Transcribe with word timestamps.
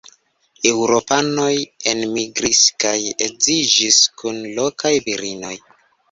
Eŭropanoj 0.67 1.49
enmigris 1.91 2.61
kaj 2.83 2.93
edziĝis 3.25 3.99
kun 4.23 4.39
lokaj 4.61 4.93
virinoj. 5.09 5.53